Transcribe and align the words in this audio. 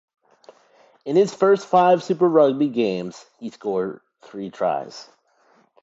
In 1.05 1.15
his 1.15 1.31
first 1.31 1.67
five 1.67 2.01
Super 2.01 2.27
Rugby 2.27 2.69
games 2.69 3.23
he 3.37 3.51
scored 3.51 4.01
three 4.23 4.49
tries. 4.49 5.07